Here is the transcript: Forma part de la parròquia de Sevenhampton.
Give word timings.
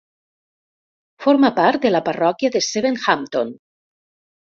Forma 1.25 1.51
part 1.59 1.83
de 1.87 1.91
la 1.91 2.01
parròquia 2.07 2.51
de 2.55 2.61
Sevenhampton. 2.69 3.53